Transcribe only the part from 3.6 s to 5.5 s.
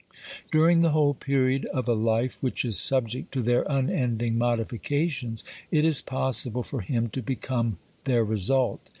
unending modifications,